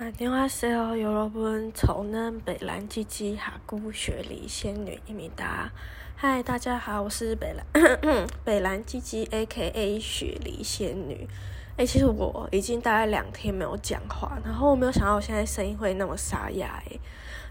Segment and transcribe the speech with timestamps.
[0.00, 5.70] 啊，电话是哦，여러분，丑嫩北兰鸡鸡哈姑雪梨仙女伊米达。
[6.16, 11.28] 嗨，大家好，我是北兰 北兰鸡鸡 A.K.A 雪梨仙女。
[11.72, 16.82] 哎、欸，其实我已经大概两天没有讲话，然后我没有想到我现在声音会那么沙哑。
[16.86, 16.98] 哎，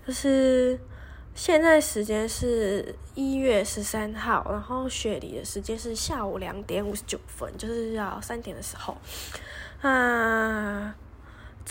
[0.08, 0.80] 就是
[1.36, 8.98] 现在时间是一月十三号，然后雪梨的时间是下午两点五十九分，就是要三点的时候
[9.82, 10.96] 啊。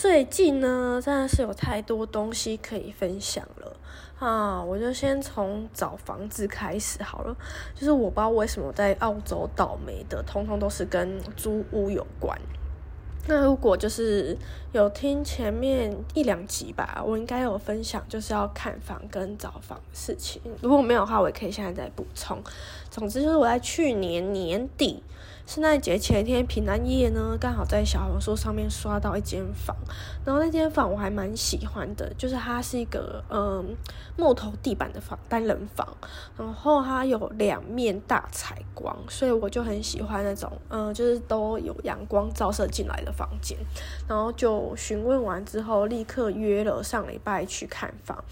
[0.04, 3.74] 最近呢，真的是有太多东西可以分享了
[4.18, 4.62] 啊！
[4.62, 7.34] 我就先从找房子开始好了。
[7.74, 12.38] 就是我不知道为什么在澳洲倒霉的，通通都是跟租屋有关。
[13.26, 14.36] 那如果就是
[14.72, 20.42] 有听前面一两集吧，我应该有分享就是要看房跟找房的事情。
[20.60, 22.38] 如果没有的话，我也可以现在再补充。
[22.90, 25.02] 总之就是我在去年年底
[25.46, 29.76] 圣诞节前一天平安夜呢，刚好在小红书上面刷到一间房，
[30.24, 33.76] 然后那间房我还蛮喜欢的，就是它是一个嗯
[34.16, 35.86] 木头地板的房，单人房，
[36.38, 43.58] 然后它有两面大采光，所以我就很喜欢那种嗯就是都有阳光照射进来的房间，
[44.08, 48.24] 然后就询问完之后，立刻约了上礼拜去看房。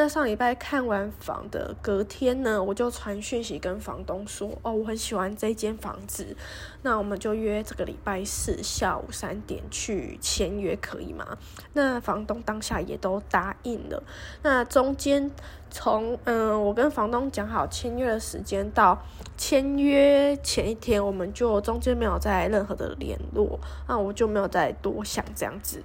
[0.00, 6.36] 那上礼拜看完房的隔天呢，我就传讯息跟房东说：“哦，我很喜欢这间房子，
[6.82, 11.36] 那我们就约这个礼拜四下午三点去签约，可以吗？”
[11.74, 14.00] 那房东当下也都答应了。
[14.44, 15.28] 那中间
[15.68, 19.02] 从嗯、我跟房东讲好签约的时间到
[19.36, 25.82] 签约前一天，我们就中间没有再任何的联络，那我就没有再多想这样子。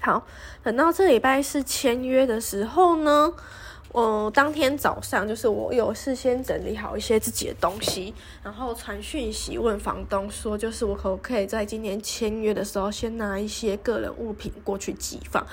[0.00, 0.24] 好，
[0.62, 3.32] 等到这礼拜四签约的时候呢，
[3.90, 15.44] 我当天早上就是我有事先整理好一些自己的东西，然后传讯息问房东说，就是我可不可以在今天签约的时候先拿一些个人物品过去寄放。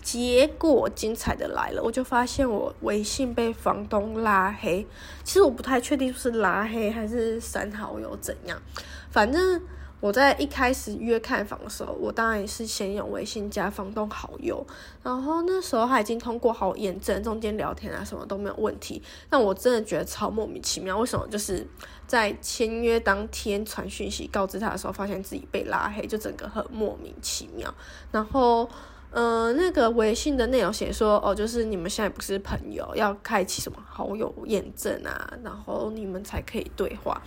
[0.00, 4.86] 结果精彩的来了，我就发现我微信被房东拉黑。
[5.24, 8.62] 其实我不太确定是拉黑还是删好友怎样，
[9.10, 9.60] 反正。
[10.00, 14.64] 我在一开始约看房的时候，我当然也是先用微信加房东好友，
[15.02, 19.02] 然后那时候他已经通过好验证，中间聊天啊什么都没有问题。
[19.28, 21.66] 但我真的觉得超莫名其妙，为什么就是
[22.06, 27.72] 在签约当天传讯息告知他的时候，发现自己被拉黑，就整个很莫名其妙。
[28.12, 28.68] 然后。
[29.10, 37.22] 呃，那个微信的内容写说，哦，就是你们现在不是朋友，要开启什么好友验证啊，然后你们才可以对话。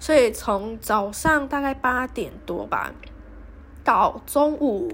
[0.00, 2.90] 所以从早上大概八点多吧，
[3.84, 4.90] 到中午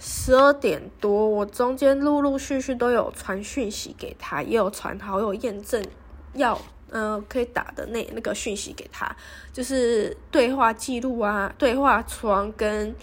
[0.00, 5.84] 十二点多，我中间陆陆续续都有传讯息给他，也有传好友验证
[6.32, 6.58] 要
[6.90, 9.14] 呃可以打的那那个讯息给他，
[9.52, 12.96] 就是对话记录啊，对话窗跟。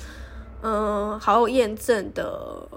[0.68, 2.68] 嗯，好友验证的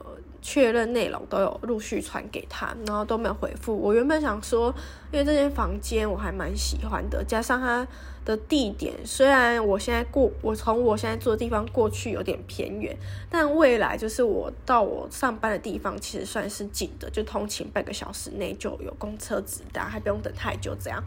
[0.43, 3.75] 确认内容都有陆续传给他，然后都没有回复。
[3.75, 4.75] 我原本想说，
[5.13, 7.87] 因为这间房间我还蛮喜欢的，加上他。
[8.25, 12.95] 的地点虽然我现在过，我从我现在住的地方过去有点偏远，
[13.31, 21.03] 但未来就是我到我上班的地方其实算是近的，就通勤半个小时内就有公车直达，还不用等太久这样。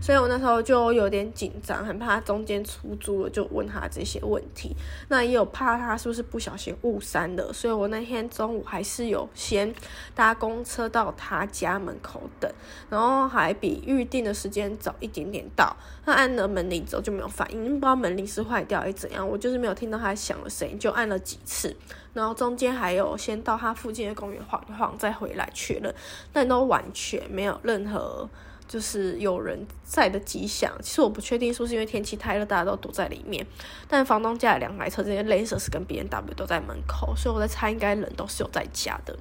[0.00, 4.74] 所以我那时候就有点紧张，很怕中间出租了，就问他这些问题。
[5.08, 9.72] 那也有怕他是不是不小心误删了，所以我那天中午还是有先
[10.14, 12.50] 搭公车到他家门口等，
[12.88, 15.76] 然后还还比预定的时间早一点点到。
[16.04, 16.62] 他按了门。
[16.72, 19.28] 铃之后就没有反应，不知道门铃是坏掉还是怎样。
[19.28, 21.76] 我就是没有听到他响的声音，就按了几次，
[22.14, 25.94] 然后中间还有先到他附近的公园晃一晃，再回来确认，
[26.32, 28.26] 但都完全没有任何
[28.66, 30.72] 就是有人在的迹象。
[30.80, 33.46] 其实我不确定是不是因为天气太热，大家都躲在里面。
[33.86, 39.18] 但房东家的两台车，这些 Lexus 跟 BMW 都在门口，所以我在猜应该人都是有在家的。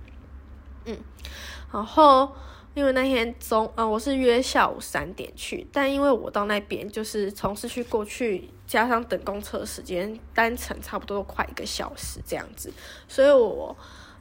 [0.85, 0.97] 嗯，
[1.73, 2.31] 然后。
[2.73, 12.71] 因为那天中，呃，我是约下午三点去，但因为我到那边就是从市区过去，加上等公车时间，单程差不多都快一个小时这样子，
[13.09, 13.75] 所以我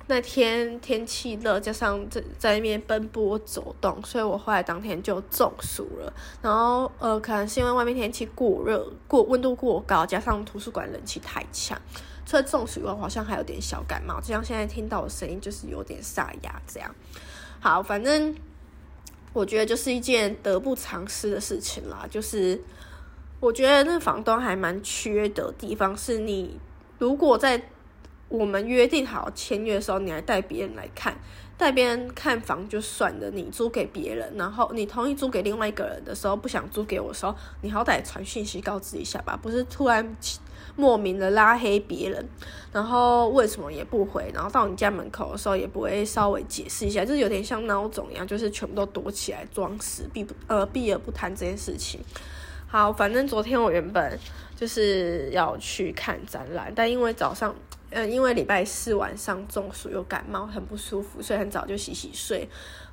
[0.08, 6.12] 那天天气热，加上在在那边奔波走动，所以我后来当天就中暑了。
[6.42, 11.80] 然后，呃，可能是因为外面天气过热，过温度过高，加上图书馆冷气太强，
[12.26, 16.92] 除了中暑以外好像还有点小感冒，就像现在听到的声音就是有点沙哑这样。
[17.60, 18.34] 好，反正
[19.34, 22.06] 我觉得就是一件得不偿失的事情啦。
[22.10, 22.60] 就是
[23.38, 26.58] 我觉得那房东还蛮缺的地方，是你
[26.98, 27.62] 如果在
[28.28, 31.14] 我们约定好签约的时候，你还带别人来看，
[31.58, 40.16] 带别人看房就算了，你租给别人，然后你同意租给另外一个人的时候，不想租给我的时候，你好歹传讯息告知一下吧，不是突然
[40.76, 42.28] 莫名的拉黑别人，
[42.72, 52.00] 然后为什么也不回，然后到你家门口的时候也不会稍微解释一下，就是有点像孬种一样，就是全部都躲起来装死，避不呃避而不谈这件事情。
[52.66, 54.18] 好，反正昨天我原本
[54.56, 57.54] 就是要去看展览，但因为早上。
[57.92, 62.48] 嗯，因为礼拜四晚上中暑又感冒，很不舒服，所以很早就洗洗睡，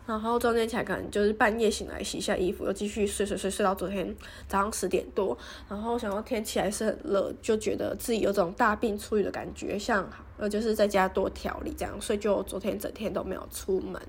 [0.08, 4.16] 然后中间起来可能就是半夜醒来洗一下衣服，又继续睡睡睡睡到昨天
[4.48, 5.38] 早上十点多，
[5.70, 14.02] 然后想到天气还是很热，就觉得自己有种大病初愈的感觉，像呃就是在家多调理这样，所以就昨天整天都没有出门，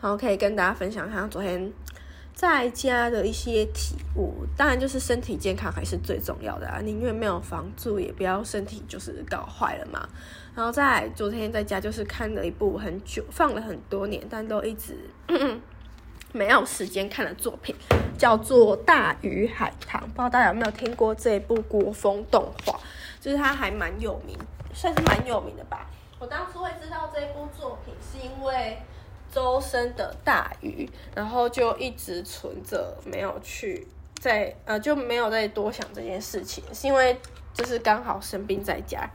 [0.00, 1.72] 然后可以跟大家分享一下昨天。
[2.34, 6.80] 在家的一些体悟，当然就是身体健康还是最重要的啊！
[6.82, 10.08] 宁愿没有房住，也不要身体就是搞坏了嘛。
[10.54, 14.96] 然后在昨天在家就是看了一部很久，放了很多年，但都一直
[15.28, 15.58] 咳 咳
[16.32, 17.76] 没有时间看的作品，
[18.18, 20.00] 叫做《大鱼海棠》。
[20.06, 22.80] 不知道大家有没有听过这部国风动画？
[23.20, 24.36] 就是它还蛮有名，
[24.74, 25.86] 算是蛮有名的吧。
[26.18, 28.78] 我当初会知道这部作品，是因为。
[29.32, 33.86] 周深的大鱼，然后就一直存着，没有去
[34.20, 37.16] 再呃就没有再多想这件事情，是因为
[37.54, 39.08] 就是刚好生病在家，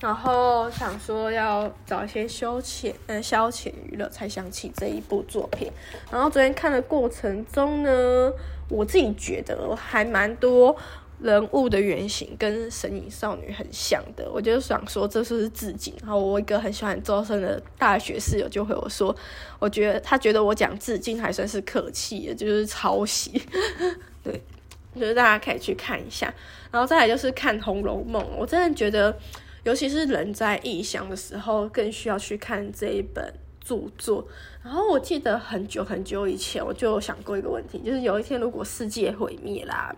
[0.00, 5.70] 然后想说要找一些休闲嗯消遣娱乐，才想起这一部作品。
[6.10, 8.32] 然后昨天看的过程中呢，
[8.68, 10.76] 我自己觉得还蛮多。
[11.22, 15.94] 人物的原型跟《神隐少女》很像的，我就想说这是不是致敬。
[16.00, 19.14] 然后我一个很喜欢周深的大学室友就回我说，
[19.58, 23.40] 我觉得他觉得我讲致敬还算是客气的，就是抄袭。
[24.24, 24.42] 对，
[24.94, 26.32] 就是大家可以去看一下。
[26.70, 29.16] 然后再来就是看《红楼梦》，我真的觉得，
[29.62, 33.32] 尤其是人在异乡的时候，更需要去看这一本
[33.62, 34.26] 著作。
[34.64, 39.94] 然后我记得很久很久以前，我就想过一个问题，就是有一天如果世界毁灭啦。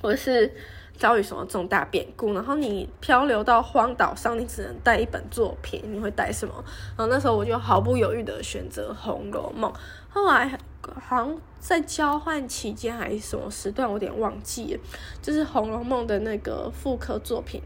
[0.00, 0.52] 或是
[0.96, 6.52] 遭遇什么重大变故，然后你漂流到荒岛上，你只能带一本作品，你会带什么？
[6.96, 9.72] 然后那时候我就毫不犹豫的选择《红楼梦》。
[10.08, 14.80] 后来好像在交换期间还是什么时段，我有点忘记了。
[15.22, 17.62] 就是《红楼梦》的那个复刻作品，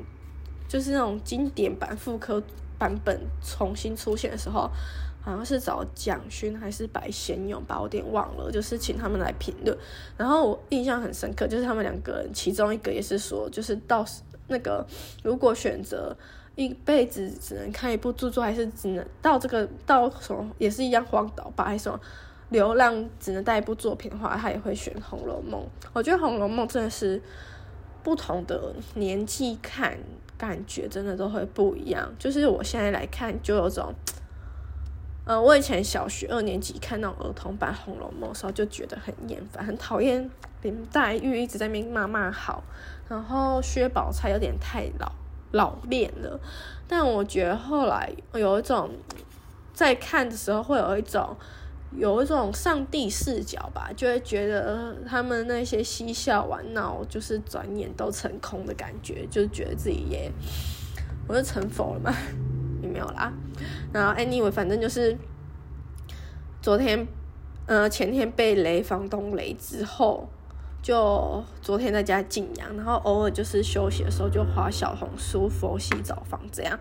[0.69, 2.43] 就是那种经典版复刻
[2.79, 4.71] 版本重新出现的时候。
[5.25, 9.77] 好像是找蒋勋还是白先勇吧，我有点忘了，就是请他们来评论。
[10.17, 14.05] 然后我印象很深刻，就是他们两个人，其中一个也是说，就是到
[14.49, 14.85] 那个
[15.23, 16.17] 如果选择
[16.57, 22.01] 一辈子只能看一部著作，还是只能到这个到什么也是一样荒岛吧，还是什么
[22.49, 25.61] 流浪只能带一部作品的话，他也会选《红楼梦》。
[25.93, 27.23] 我觉得《红楼梦》真的是
[28.03, 29.97] 不同的年纪看
[30.37, 32.13] 感觉真的都会不一样。
[32.19, 33.95] 就是我现在来看，就有种。
[35.25, 40.29] 呃，我以前小学二年级看那种儿童版《红楼梦》的时候，就觉得很厌烦，很讨厌
[40.63, 42.65] 林黛玉一直在那边骂骂好，
[43.09, 45.13] 然后薛宝钗有点太老
[45.53, 46.41] 老练了。
[46.89, 48.91] 但我觉得后来有一种
[49.73, 51.37] 在看的时候会有一种
[51.97, 60.33] 有一种上帝视角吧，就会觉得他们那些嬉笑玩闹，就是转眼都成空的感觉，就觉得自己也
[61.29, 62.13] 我就成佛了嘛？
[62.93, 63.33] 没有啦。
[63.93, 65.17] 然后 anyway，反正就是
[66.61, 67.07] 昨天，
[67.67, 70.29] 呃，前天被雷房东雷之后，
[70.83, 76.79] 就昨天在家静养，然后偶尔就是休息的时候就滑小红书、佛系找房这样。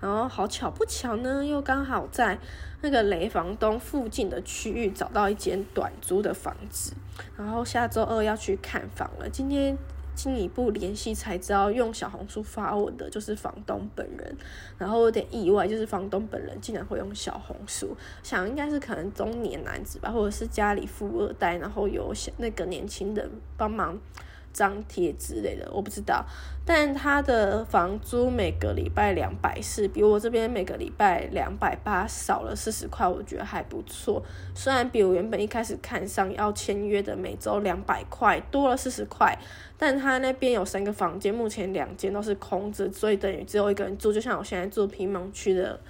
[0.00, 2.38] 然后好巧不巧呢，又刚好在
[2.80, 6.94] 那个雷房东附近的区域找到一间短租的房子，
[7.36, 9.28] 然后下周二要去看房了。
[9.28, 9.76] 今天。
[10.20, 14.36] 进一步联系才知道，用小红书发文的就是房东本人，
[14.76, 23.98] 然后有点意外，就是房东本人竟然会用小红书，想应该是可能中年男子吧，或者是家里富二代，然后有那个年轻人帮忙。
[24.52, 26.26] 张贴之类的，我不知道，
[26.66, 34.20] 但他的房租每个礼拜两百四，比我这边每个礼拜两百八少了四十块，我觉得还不错。
[34.52, 39.38] 虽然比我原本一开始看上要签约的每周两百块多了四十块，
[39.80, 45.80] 但他那边有三个房间，目前两间都是空着，所以等于只有一个人住，就像我现在住平门区的。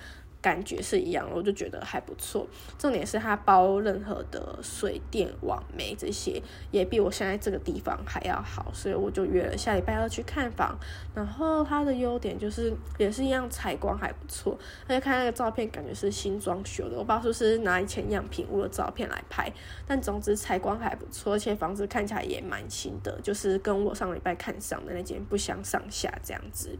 [0.42, 2.46] 感觉是一样，我就觉得还不错。
[2.78, 10.78] 重点是它包任何的水电网煤这些，也比我现在这个地方还要好，所以我就约了下礼拜二去看房。
[11.14, 14.58] 然后它的优点就是也是一样，采光还不错。
[14.88, 19.52] 而且看那个照片，感觉是新装修的，我不知道是不是拿以前样品屋的照片来拍。
[19.86, 26.78] 但总之采光还不错，而且房子看起来也蛮新的，就是跟我上礼拜看上的那间不相上下这样子。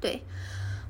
[0.00, 0.20] 对。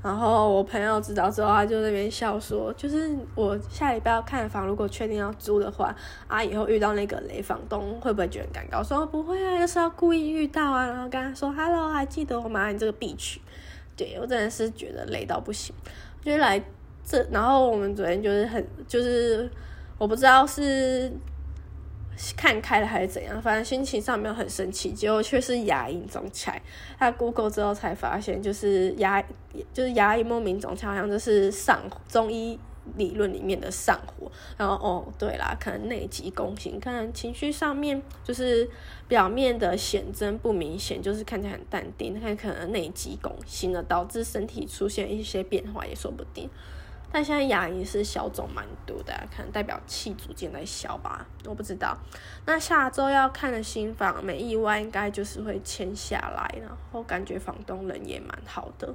[0.05, 5.97] 然后我朋友知道之后，他就那边笑说，就是我下礼拜要看房，如果确定要租的话，
[6.27, 8.79] 啊，以后遇到那个雷房东会不会觉得很尴尬？
[8.81, 12.69] 我说不会啊，就是要故意遇到啊，然后跟他说，Hello，还记得我吗？
[12.69, 13.41] 你这个必去。
[13.97, 15.75] 对，我真的是觉得雷到不行，
[16.23, 16.63] 就来
[17.03, 19.51] 这，然后我们昨天就是很，就是
[19.97, 21.11] 我不知道是。
[22.37, 26.63] 看开了还是怎样，反正心情上没有很生气，结果却是牙龈肿起来。
[26.99, 29.23] 他 Google 之后才发现，就是牙，
[29.73, 32.59] 就是牙龈莫名肿起来，好像就是上中医
[32.97, 34.31] 理论里面的上火。
[34.57, 38.69] 然后哦，对啦，可能内急攻心，可能情绪上面就是
[39.09, 46.49] 表面的显征不明显，就是看起来很淡定，但可能内急攻心了，导致身体出现一些变化也说不定。
[47.15, 51.97] 但现在牙龈是消肿蛮多的，可能代表气逐渐在消吧，我不知道。
[52.45, 58.93] 那下周要看的新房，没意外应该就是会签下来，然后感觉房东人也蛮好的。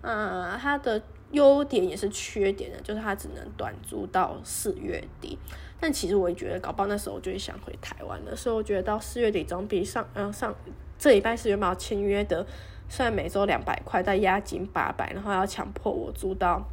[0.00, 1.00] 嗯，它的
[1.30, 5.38] 优点也是缺点的，就是它只能短租到四月底。
[5.78, 10.52] 但其实我也觉得，搞不好那时候我就会想回台湾了，所以我觉得到四月底总比上嗯上
[10.98, 12.44] 这礼拜四月末签约的，
[12.88, 16.68] 虽然每周两百块，但押金八百，然后要强迫我租到。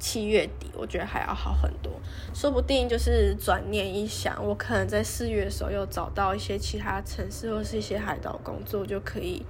[0.00, 1.92] 七月底，我觉得还要好很多，
[2.34, 9.44] 说不定就是转念一想，我可能在四月的时候又找到一些其他城市或是一些海岛工作，就可以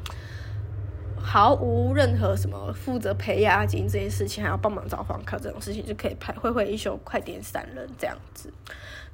[1.16, 8.52] 毫无任何什么负责赔押金这件事情，还要帮忙找房客这种事情，就可以拍挥挥衣袖，快点闪人这样子。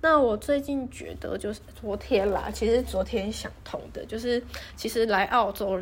[0.00, 4.42] 那我最近觉得就是昨天啦，其实昨天想通的，就是
[4.74, 5.78] 其实来澳洲。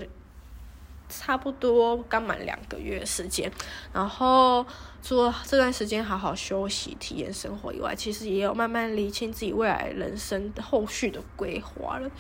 [1.09, 3.51] 差不多刚满两个月时间，
[3.93, 4.65] 然后
[5.03, 12.11] 除了这段时间好好休息、体验生活以外，其实也有慢慢理清自己未来人生后续的规划了。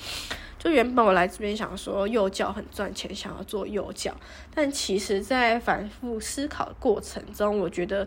[0.59, 4.15] 就原本我来这边想说幼教很赚钱，想要做幼教，
[4.55, 8.07] 但其实，在反复思考的过程中，我觉得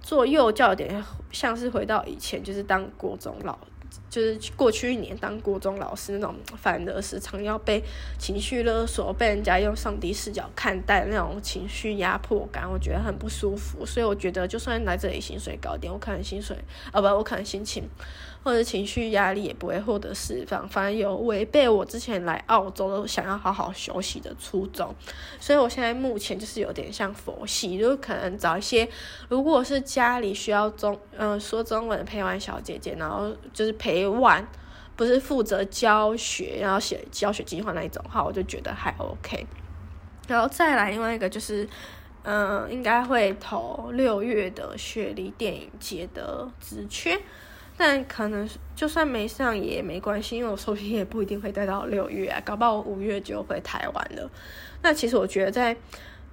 [0.00, 3.58] 做幼教有点像是回到以前，就是当国中老。
[4.08, 7.82] 就是过去一年当国中老师那种，反而时常要被
[8.18, 13.84] 情绪勒索，被人家用上帝视角看待那种情绪压迫感，我觉得很不舒服。
[13.84, 16.56] 所以我觉得，就算来这里薪水高点，我可能薪水，
[16.92, 17.88] 啊不，我可能心情。
[18.46, 24.94] 或者情绪压力也不会获得释放，反而有违背我之前来澳洲想要好好休息的初衷。
[25.40, 28.88] 所以我现在目前就是有点像佛系，就可能找一些，
[29.28, 34.46] 如果是家里需要中，嗯、说中文的陪玩小姐姐，然后就是陪玩，
[34.94, 39.44] 不是负责教学，然后写教学计划那一种话，我就觉得还 OK。
[40.28, 41.68] 然后再来另外一个就是，
[42.22, 47.20] 嗯、应该会投六月的雪梨电影节的职缺。
[47.76, 54.30] 但可能就算没上也没关系，因为我说不定也不一定会待到六月啊，搞不好我五月就回台湾了。
[54.82, 55.76] 那其实我觉得在，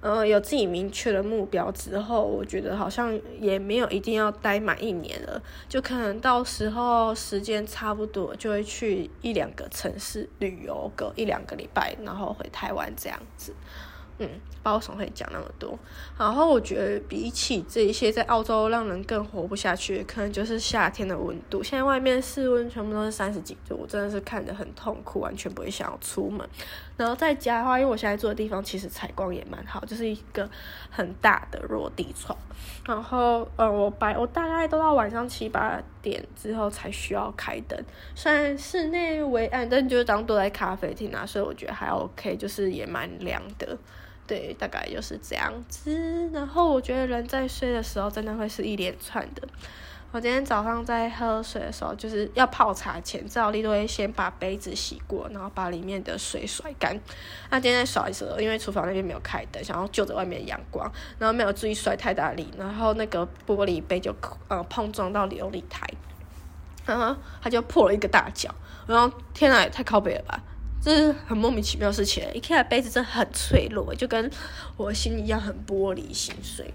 [0.00, 13.54] 呃，有自己明确的目标之后，我觉得好像也没有一定要待满一年了，就可能到时候时间差不多就会去一两个城市旅游个一两个礼拜，然后回台湾这样子。
[14.18, 14.28] 嗯，
[14.62, 15.76] 包总会讲那么多，
[16.16, 21.62] 然后我觉得比起这一些在澳洲让人更活不下去，可能就是夏天的温度。
[21.64, 26.48] 现在外面室温全部都是三十几度，我真的是看得很痛苦，完全不会想要出门。
[26.96, 30.48] 然后在家的话，因为我现在住的地方其实采光也蛮好，就是一个
[30.90, 32.38] 很大的落地窗。
[32.86, 37.76] 然后呃，我白我大概都到晚上七八点之后才需要开灯，
[38.14, 43.76] 虽然室内微暗，但就是当躲在咖啡厅啊，所以我觉得还 OK，就是也蛮凉的。
[44.26, 46.30] 对，大概就是这样子。
[46.32, 49.46] 然后我觉得人在睡的时候，真的会是一连串的。
[50.12, 56.96] 我今天早上在喝水的时候，就是要泡茶前，照例都会先把杯子洗过，然后把里面的水甩干。
[57.50, 60.88] 那今天在甩的时候，因为厨房那边没有开灯，想要就着外面阳光，
[61.18, 64.14] 然后没有注意甩太大力，然后那个玻璃杯就
[64.46, 65.84] 呃碰撞到琉璃台，
[66.86, 68.54] 然后它就破了一个大角。
[68.86, 70.40] 然后天哪，太靠北了吧！
[70.84, 72.22] 这是很莫名其妙的事情。
[72.34, 74.30] IKEA 杯子真的很脆弱，就跟
[74.76, 76.74] 我心一样很玻璃心碎。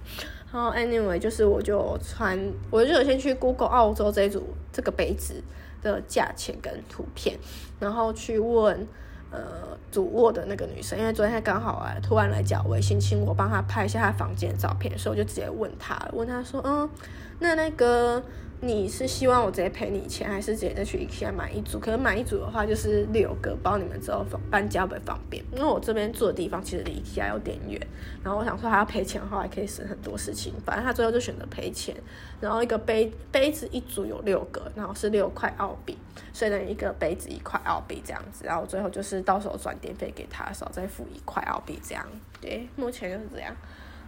[0.51, 2.39] 然后 anyway，就是我就穿，
[2.71, 5.43] 我就先去 Google 澳洲这一组这个杯子
[5.83, 7.37] 的价钱跟图片，
[7.79, 8.87] 然后去问
[9.29, 16.89] 呃主卧的那个女生，因为昨天她刚好啊突然来加微信，请我帮她拍一下她房间的照片，所以我就直接问她，问她说，嗯，
[17.37, 18.23] 那那个。
[18.61, 21.79] 你是希望我直接赔你钱，还是直接再去 IKEA 买一组？
[21.79, 25.41] 可能买一组的话就是六个，包你们之后搬家会方便。
[25.53, 27.79] 因为我这边住的地方其实离 IKEA 有点远，
[28.21, 30.53] 然后我想说还要赔钱的话，还可以省很多事情。
[30.65, 31.95] 反正他最后就选择赔钱。
[32.41, 35.97] 然后一个杯杯子一组有六个，然后是六块澳币，
[36.33, 38.45] 所以等于一个杯子一块澳币这样子。
[38.45, 42.05] 然后最后就是到时候转电费给他的时候再付一块澳币这样。
[42.41, 43.55] 对，目前就是这样。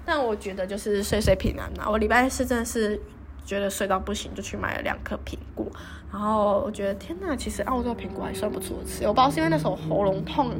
[0.05, 1.87] 但我觉得就是岁岁平安啊！
[1.87, 2.99] 我礼拜四真的是
[3.45, 5.67] 觉得睡到不行，就去买了两颗苹果。
[6.11, 9.05] 然后我觉得天呐，其实澳洲苹果还算不错吃。
[9.05, 10.51] 我不知道是因为那时候喉咙痛，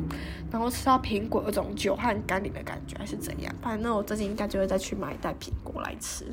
[0.50, 3.53] 然后吃到苹果有种久旱甘霖的感觉，还是怎样。
[3.61, 6.25] 反正我最近应该就会再去买一袋苹果来吃。